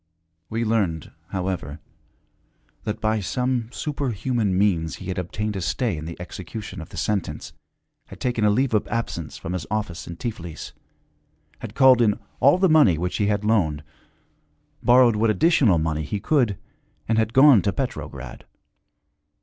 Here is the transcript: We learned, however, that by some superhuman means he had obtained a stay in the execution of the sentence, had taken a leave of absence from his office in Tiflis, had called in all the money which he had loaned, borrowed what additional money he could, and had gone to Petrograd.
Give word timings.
We 0.49 0.65
learned, 0.65 1.11
however, 1.27 1.79
that 2.85 2.99
by 2.99 3.19
some 3.19 3.69
superhuman 3.71 4.57
means 4.57 4.95
he 4.95 5.09
had 5.09 5.19
obtained 5.19 5.55
a 5.55 5.61
stay 5.61 5.95
in 5.95 6.05
the 6.05 6.19
execution 6.19 6.81
of 6.81 6.89
the 6.89 6.97
sentence, 6.97 7.53
had 8.07 8.19
taken 8.19 8.43
a 8.43 8.49
leave 8.49 8.73
of 8.73 8.87
absence 8.87 9.37
from 9.37 9.53
his 9.53 9.67
office 9.69 10.07
in 10.07 10.15
Tiflis, 10.17 10.73
had 11.59 11.75
called 11.75 12.01
in 12.01 12.17
all 12.39 12.57
the 12.57 12.67
money 12.67 12.97
which 12.97 13.17
he 13.17 13.27
had 13.27 13.45
loaned, 13.45 13.83
borrowed 14.81 15.15
what 15.15 15.29
additional 15.29 15.77
money 15.77 16.01
he 16.01 16.19
could, 16.19 16.57
and 17.07 17.19
had 17.19 17.31
gone 17.31 17.61
to 17.61 17.71
Petrograd. 17.71 18.45